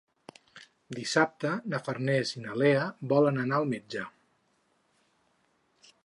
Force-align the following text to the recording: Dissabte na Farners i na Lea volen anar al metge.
Dissabte 0.99 1.51
na 1.73 1.81
Farners 1.87 2.31
i 2.37 2.41
na 2.45 2.55
Lea 2.61 2.87
volen 3.11 3.37
anar 3.43 3.59
al 3.59 3.69
metge. 3.75 4.09